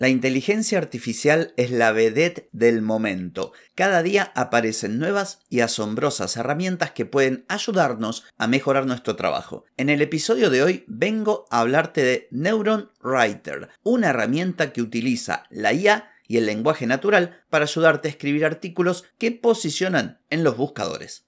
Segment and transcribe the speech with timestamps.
[0.00, 3.52] La inteligencia artificial es la vedette del momento.
[3.74, 9.64] Cada día aparecen nuevas y asombrosas herramientas que pueden ayudarnos a mejorar nuestro trabajo.
[9.76, 15.42] En el episodio de hoy vengo a hablarte de Neuron Writer, una herramienta que utiliza
[15.50, 20.56] la IA y el lenguaje natural para ayudarte a escribir artículos que posicionan en los
[20.56, 21.27] buscadores.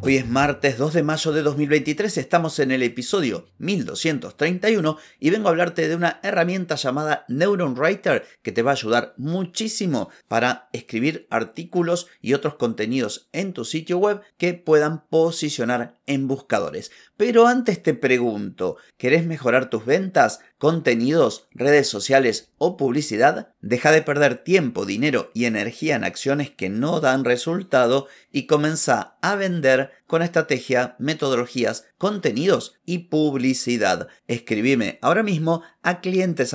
[0.00, 5.48] Hoy es martes 2 de mayo de 2023, estamos en el episodio 1231 y vengo
[5.48, 10.68] a hablarte de una herramienta llamada Neuron Writer que te va a ayudar muchísimo para
[10.72, 16.92] escribir artículos y otros contenidos en tu sitio web que puedan posicionar en buscadores.
[17.16, 23.54] Pero antes te pregunto, ¿querés mejorar tus ventas, contenidos, redes sociales o publicidad?
[23.60, 29.16] Deja de perder tiempo, dinero y energía en acciones que no dan resultado y comienza
[29.22, 34.08] a vender con estrategia, metodologías, contenidos y publicidad.
[34.26, 36.54] Escribime ahora mismo a clientes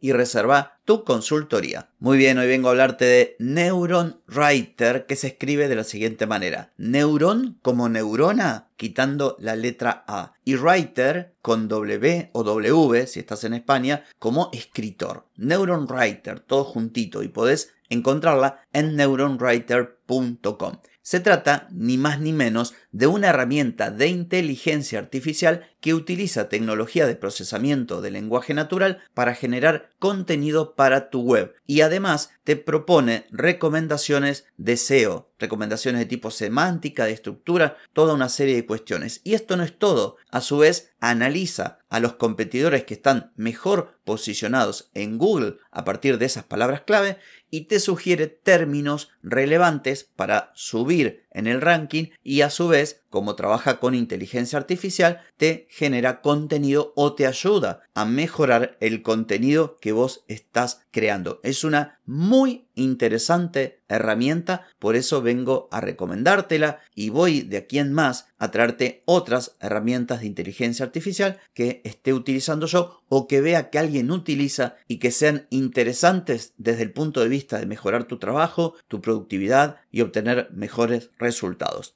[0.00, 1.88] y reserva tu consultoría.
[2.00, 6.26] Muy bien, hoy vengo a hablarte de Neuron Writer que se escribe de la siguiente
[6.26, 6.72] manera.
[6.76, 13.44] Neuron como neurona quitando la letra A y Writer con W o W si estás
[13.44, 15.26] en España como escritor.
[15.36, 20.78] Neuron Writer, todo juntito y podés encontrarla en neuronwriter.com.
[21.04, 27.06] Se trata, ni más ni menos, de una herramienta de inteligencia artificial que utiliza tecnología
[27.06, 33.26] de procesamiento de lenguaje natural para generar contenido para tu web y además te propone
[33.30, 39.20] recomendaciones de SEO, recomendaciones de tipo semántica, de estructura, toda una serie de cuestiones.
[39.24, 43.98] Y esto no es todo, a su vez analiza a los competidores que están mejor
[44.04, 47.18] posicionados en Google a partir de esas palabras clave
[47.50, 53.02] y te sugiere términos relevantes para subir fluir en el ranking y a su vez,
[53.10, 59.76] como trabaja con inteligencia artificial, te genera contenido o te ayuda a mejorar el contenido
[59.80, 61.40] que vos estás creando.
[61.42, 67.92] Es una muy interesante herramienta, por eso vengo a recomendártela y voy de aquí en
[67.92, 73.70] más a traerte otras herramientas de inteligencia artificial que esté utilizando yo o que vea
[73.70, 78.18] que alguien utiliza y que sean interesantes desde el punto de vista de mejorar tu
[78.18, 81.23] trabajo, tu productividad y obtener mejores resultados.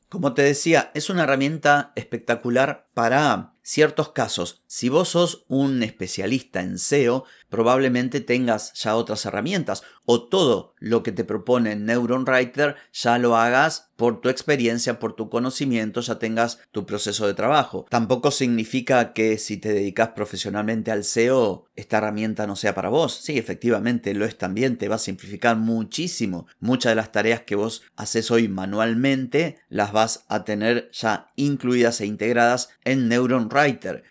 [0.09, 4.63] Como te decía, es una herramienta espectacular para ciertos casos.
[4.67, 11.03] Si vos sos un especialista en SEO, probablemente tengas ya otras herramientas o todo lo
[11.03, 16.19] que te propone Neuron Writer ya lo hagas por tu experiencia, por tu conocimiento, ya
[16.19, 17.85] tengas tu proceso de trabajo.
[17.91, 23.21] Tampoco significa que si te dedicas profesionalmente al SEO, esta herramienta no sea para vos.
[23.23, 26.47] Sí, efectivamente lo es también, te va a simplificar muchísimo.
[26.61, 32.01] Muchas de las tareas que vos haces hoy manualmente las vas a tener ya incluidas
[32.01, 33.58] e integradas en Neuron Writer.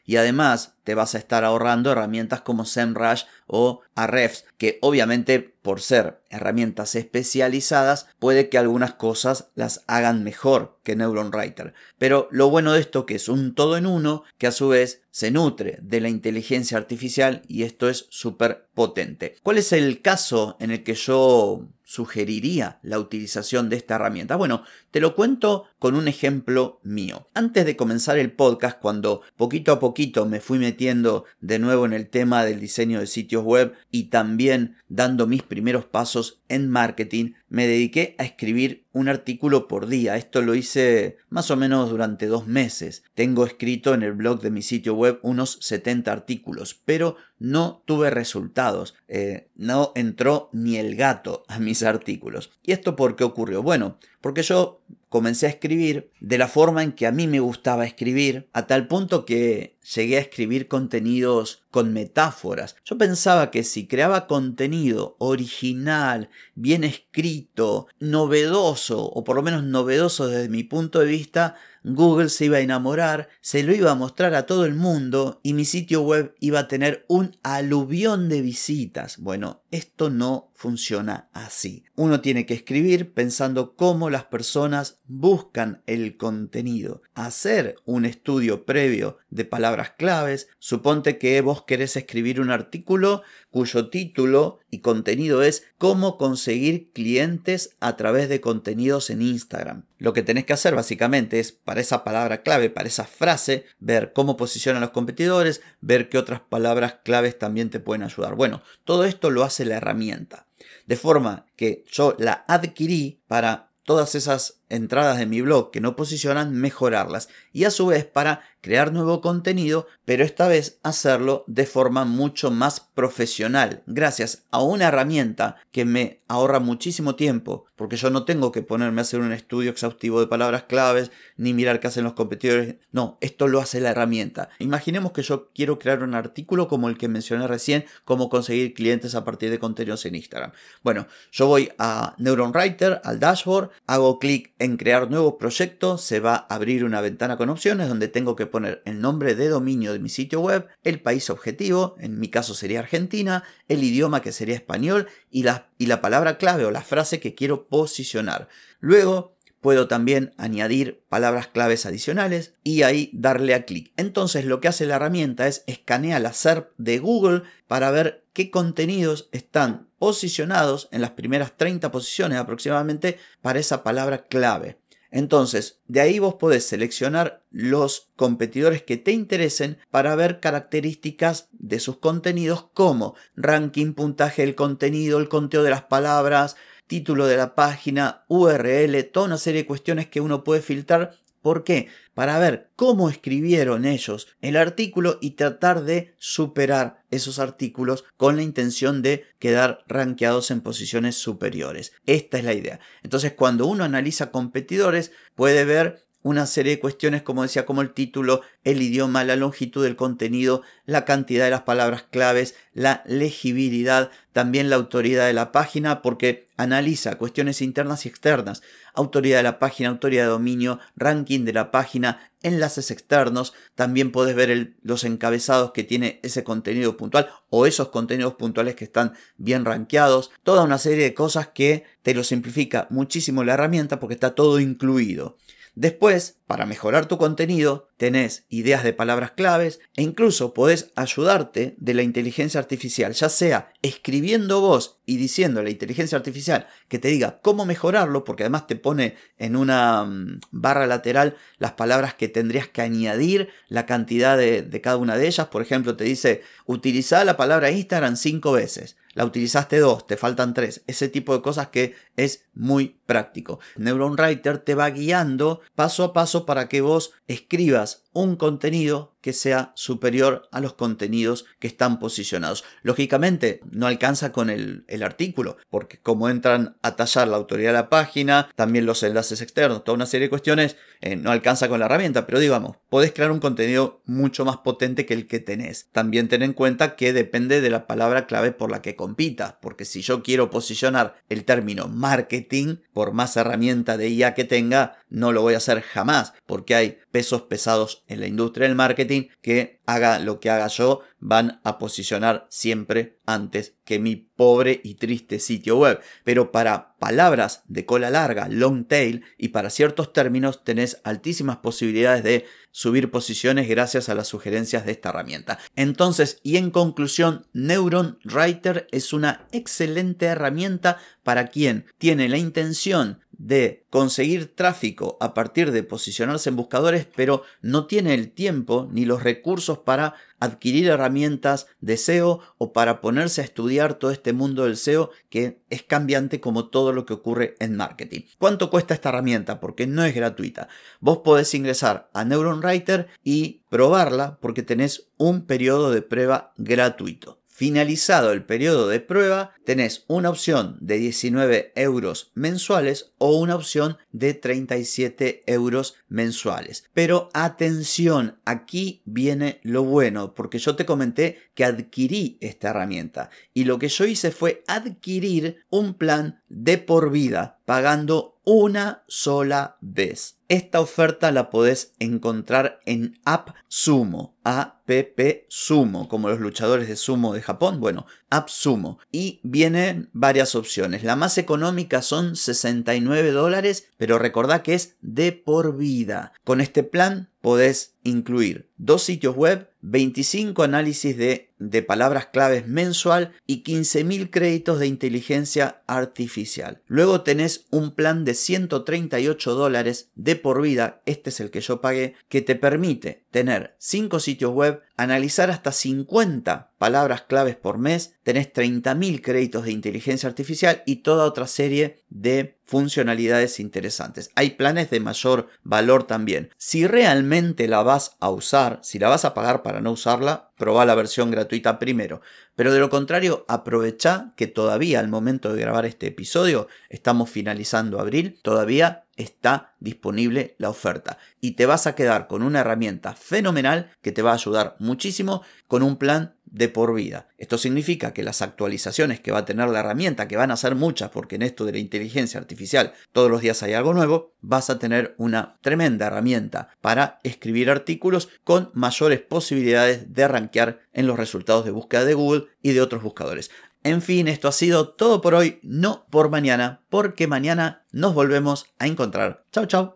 [0.06, 5.82] Y además te vas a estar ahorrando herramientas como SEMrush o Ahrefs, que obviamente por
[5.82, 11.74] ser herramientas especializadas puede que algunas cosas las hagan mejor que Neuron Writer.
[11.98, 15.02] Pero lo bueno de esto que es un todo en uno que a su vez
[15.12, 19.36] se nutre de la inteligencia artificial y esto es súper potente.
[19.44, 24.36] ¿Cuál es el caso en el que yo sugeriría la utilización de esta herramienta?
[24.36, 24.64] Bueno,
[24.98, 27.28] te lo cuento con un ejemplo mío.
[27.36, 31.94] Antes de comenzar el podcast, cuando poquito a poquito me fui metiendo de nuevo en
[31.94, 37.34] el tema del diseño de sitios web y también dando mis primeros pasos en marketing,
[37.48, 40.18] me dediqué a escribir un artículo por día.
[40.18, 43.04] Esto lo hice más o menos durante dos meses.
[43.14, 48.10] Tengo escrito en el blog de mi sitio web unos 70 artículos, pero no tuve
[48.10, 48.96] resultados.
[49.08, 52.52] Eh, no entró ni el gato a mis artículos.
[52.64, 53.62] ¿Y esto por qué ocurrió?
[53.62, 57.86] Bueno, porque yo comencé a escribir de la forma en que a mí me gustaba
[57.86, 62.76] escribir, a tal punto que llegué a escribir contenidos con metáforas.
[62.84, 70.28] Yo pensaba que si creaba contenido original, bien escrito, novedoso, o por lo menos novedoso
[70.28, 74.36] desde mi punto de vista, Google se iba a enamorar, se lo iba a mostrar
[74.36, 79.18] a todo el mundo y mi sitio web iba a tener un aluvión de visitas.
[79.20, 81.86] Bueno, esto no funciona así.
[81.96, 89.18] Uno tiene que escribir pensando cómo las personas buscan el contenido, hacer un estudio previo
[89.30, 90.48] de palabras claves.
[90.58, 97.76] Suponte que vos querés escribir un artículo cuyo título y contenido es cómo conseguir clientes
[97.80, 99.86] a través de contenidos en Instagram.
[99.98, 104.14] Lo que tenés que hacer básicamente es para esa palabra clave, para esa frase, ver
[104.14, 108.36] cómo posicionan los competidores, ver qué otras palabras claves también te pueden ayudar.
[108.36, 110.48] Bueno, todo esto lo hace la herramienta.
[110.86, 115.96] De forma que yo la adquirí para todas esas entradas de mi blog que no
[115.96, 117.30] posicionan, mejorarlas.
[117.54, 122.52] Y a su vez para crear nuevo contenido, pero esta vez hacerlo de forma mucho
[122.52, 128.52] más profesional, gracias a una herramienta que me ahorra muchísimo tiempo, porque yo no tengo
[128.52, 132.14] que ponerme a hacer un estudio exhaustivo de palabras claves, ni mirar qué hacen los
[132.14, 132.76] competidores.
[132.92, 134.50] No, esto lo hace la herramienta.
[134.60, 139.16] Imaginemos que yo quiero crear un artículo como el que mencioné recién, cómo conseguir clientes
[139.16, 140.52] a partir de contenidos en Instagram.
[140.84, 146.20] Bueno, yo voy a Neuron Writer, al dashboard, hago clic en crear nuevo proyecto se
[146.20, 149.94] va a abrir una ventana con opciones donde tengo que poner el nombre de dominio
[149.94, 154.32] de mi sitio web, el país objetivo, en mi caso sería Argentina, el idioma que
[154.32, 158.48] sería español y la, y la palabra clave o la frase que quiero posicionar.
[158.80, 163.92] Luego puedo también añadir palabras claves adicionales y ahí darle a clic.
[163.98, 168.52] Entonces lo que hace la herramienta es escanear la SERP de Google para ver qué
[168.52, 174.78] contenidos están posicionados en las primeras 30 posiciones aproximadamente para esa palabra clave.
[175.10, 181.80] Entonces, de ahí vos podés seleccionar los competidores que te interesen para ver características de
[181.80, 187.56] sus contenidos como ranking, puntaje del contenido, el conteo de las palabras, título de la
[187.56, 191.88] página, URL, toda una serie de cuestiones que uno puede filtrar ¿Por qué?
[192.14, 198.42] Para ver cómo escribieron ellos el artículo y tratar de superar esos artículos con la
[198.42, 201.94] intención de quedar rankeados en posiciones superiores.
[202.06, 202.80] Esta es la idea.
[203.04, 207.94] Entonces, cuando uno analiza competidores, puede ver una serie de cuestiones, como decía, como el
[207.94, 214.12] título, el idioma, la longitud del contenido, la cantidad de las palabras claves, la legibilidad,
[214.34, 218.62] también la autoridad de la página, porque analiza cuestiones internas y externas,
[218.94, 224.36] autoridad de la página, autoridad de dominio, ranking de la página, enlaces externos, también podés
[224.36, 229.64] ver los encabezados que tiene ese contenido puntual o esos contenidos puntuales que están bien
[229.64, 234.36] rankeados, toda una serie de cosas que te lo simplifica muchísimo la herramienta porque está
[234.36, 235.38] todo incluido.
[235.80, 241.94] Después, para mejorar tu contenido, tenés ideas de palabras claves e incluso podés ayudarte de
[241.94, 247.10] la inteligencia artificial, ya sea escribiendo vos y diciendo a la inteligencia artificial que te
[247.10, 252.28] diga cómo mejorarlo, porque además te pone en una mm, barra lateral las palabras que
[252.28, 255.46] tendrías que añadir, la cantidad de, cada una de ellas.
[255.50, 260.54] Por ejemplo, te dice, utiliza la palabra Instagram cinco veces la utilizaste dos, te faltan
[260.54, 263.60] tres, ese tipo de cosas que es muy práctico.
[263.78, 269.34] Neuron Writer te va guiando paso a paso para que vos escribas un contenido que
[269.34, 272.64] sea superior a los contenidos que están posicionados.
[272.82, 277.90] Lógicamente, no alcanza con el, artículo, porque como entran a tallar la autoridad de la
[277.90, 281.86] página, también los enlaces externos, toda una serie de cuestiones, eh, no alcanza con la
[281.86, 285.90] herramienta, pero digamos, podés crear un contenido mucho más potente que el que tenés.
[285.92, 289.86] También ten en cuenta que depende de la palabra clave por la que compitas, porque
[289.86, 295.32] si yo quiero posicionar el término marketing, por más herramienta de IA que tenga, no
[295.32, 299.77] lo voy a hacer jamás, porque hay pesos pesados en la industria del marketing que
[299.88, 305.40] haga lo que haga yo, van a posicionar siempre antes que mi pobre y triste
[305.40, 306.00] sitio web.
[306.24, 312.24] Pero para palabras de cola larga, long tail, y para ciertos términos tenés altísimas posibilidades
[312.24, 315.58] de subir posiciones gracias a las sugerencias de esta herramienta.
[315.76, 323.22] Entonces, y en conclusión, Neuron Writer es una excelente herramienta para quien tiene la intención
[323.38, 329.06] de conseguir tráfico a partir de posicionarse en buscadores, pero no tiene el tiempo ni
[329.06, 334.66] los recursos para adquirir herramientas de SEO o para ponerse a estudiar todo este mundo
[334.66, 338.22] del SEO que es cambiante como todo lo que ocurre en marketing.
[338.38, 339.60] ¿Cuánto cuesta esta herramienta?
[339.60, 340.68] Porque no es gratuita.
[341.00, 347.37] Vos podés ingresar a Neuron Writer y probarla porque tenés un periodo de prueba gratuito.
[347.58, 353.98] Finalizado el periodo de prueba, tenés una opción de 19 euros mensuales o una opción
[354.12, 356.86] de 37 euros mensuales.
[356.94, 363.64] Pero atención, aquí viene lo bueno, porque yo te comenté que adquirí esta herramienta y
[363.64, 370.37] lo que yo hice fue adquirir un plan de por vida pagando una sola vez.
[370.50, 377.34] Esta oferta la podés encontrar en AppSumo, a APP Sumo, como los luchadores de sumo
[377.34, 377.82] de Japón.
[377.82, 379.00] Bueno, App Sumo.
[379.12, 381.04] Y vienen varias opciones.
[381.04, 386.34] La más económica son 69 dólares, pero recordá que es de por vida.
[386.44, 393.34] Con este plan podés incluir dos sitios web, 25 análisis de, de palabras claves mensual
[393.46, 396.82] y 15.000 créditos de inteligencia artificial.
[396.88, 401.80] Luego tenés un plan de 138 dólares de por vida, este es el que yo
[401.80, 408.16] pagué, que te permite tener 5 sitios web, analizar hasta 50 palabras claves por mes,
[408.28, 414.32] tenés 30.000 créditos de inteligencia artificial y toda otra serie de funcionalidades interesantes.
[414.36, 416.50] Hay planes de mayor valor también.
[416.58, 420.86] Si realmente la vas a usar, si la vas a pagar para no usarla, probá
[420.86, 422.20] la versión gratuita primero.
[422.58, 427.98] Pero de lo contrario, aprovecha que todavía al momento de grabar este episodio, estamos finalizando
[427.98, 433.90] abril, todavía está disponible la oferta y te vas a quedar con una herramienta fenomenal
[434.02, 437.28] que te va a ayudar muchísimo con un plan de por vida.
[437.38, 440.76] Esto significa que las actualizaciones que va a tener la herramienta, que van a ser
[440.76, 444.70] muchas porque en esto de la inteligencia artificial todos los días hay algo nuevo, vas
[444.70, 451.18] a tener una tremenda herramienta para escribir artículos con mayores posibilidades de rankear en los
[451.18, 453.52] resultados de búsqueda de Google y de otros buscadores.
[453.84, 458.66] En fin, esto ha sido todo por hoy, no por mañana, porque mañana nos volvemos
[458.80, 459.46] a encontrar.
[459.52, 459.96] Chao, chao.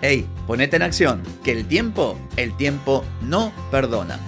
[0.00, 4.20] Hey, ponete en acción, que el tiempo, el tiempo no perdona.